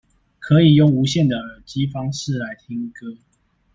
[0.39, 3.15] 可以用無線的耳機方式來聽歌